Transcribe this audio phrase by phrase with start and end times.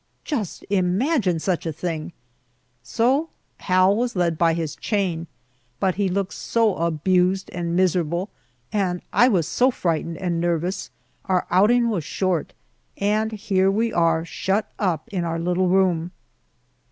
[0.25, 2.11] Just imagine such a thing!
[2.81, 5.27] So Hal was led by his chain,
[5.79, 8.29] but he looked so abused and miserable,
[8.73, 10.89] and I was so frightened and nervous,
[11.25, 12.53] our outing was short,
[12.97, 16.09] and here we are shut up in our little room.